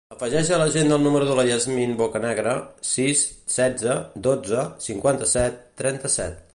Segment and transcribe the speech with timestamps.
[0.13, 2.55] Afegeix a l'agenda el número de la Yasmine Bocanegra:
[2.95, 3.23] sis,
[3.59, 6.47] setze, dotze, cinquanta-set, trenta-set.